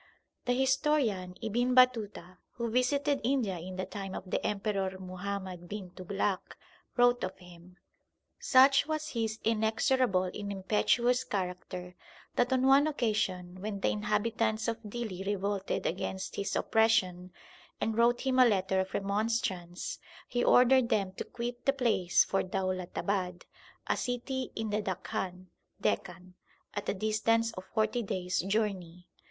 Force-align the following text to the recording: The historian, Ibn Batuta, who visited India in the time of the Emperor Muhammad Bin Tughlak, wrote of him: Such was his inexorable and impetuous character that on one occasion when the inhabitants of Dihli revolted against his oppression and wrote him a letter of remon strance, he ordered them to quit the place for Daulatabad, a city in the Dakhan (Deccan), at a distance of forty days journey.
The 0.45 0.53
historian, 0.53 1.35
Ibn 1.43 1.75
Batuta, 1.75 2.39
who 2.53 2.71
visited 2.71 3.21
India 3.23 3.59
in 3.59 3.75
the 3.75 3.85
time 3.85 4.15
of 4.15 4.31
the 4.31 4.43
Emperor 4.43 4.97
Muhammad 4.99 5.69
Bin 5.69 5.91
Tughlak, 5.91 6.57
wrote 6.97 7.23
of 7.23 7.37
him: 7.37 7.77
Such 8.39 8.87
was 8.87 9.09
his 9.09 9.37
inexorable 9.43 10.23
and 10.23 10.51
impetuous 10.51 11.23
character 11.23 11.93
that 12.35 12.51
on 12.51 12.65
one 12.65 12.87
occasion 12.87 13.61
when 13.61 13.81
the 13.81 13.89
inhabitants 13.91 14.67
of 14.67 14.81
Dihli 14.81 15.23
revolted 15.27 15.85
against 15.85 16.35
his 16.35 16.55
oppression 16.55 17.31
and 17.79 17.95
wrote 17.95 18.21
him 18.21 18.39
a 18.39 18.45
letter 18.49 18.79
of 18.79 18.93
remon 18.93 19.29
strance, 19.29 19.99
he 20.27 20.43
ordered 20.43 20.89
them 20.89 21.11
to 21.11 21.23
quit 21.23 21.63
the 21.67 21.73
place 21.73 22.23
for 22.25 22.41
Daulatabad, 22.41 23.43
a 23.85 23.95
city 23.95 24.51
in 24.55 24.71
the 24.71 24.81
Dakhan 24.81 25.49
(Deccan), 25.79 26.33
at 26.73 26.89
a 26.89 26.95
distance 26.95 27.51
of 27.53 27.65
forty 27.65 28.01
days 28.01 28.39
journey. 28.39 29.05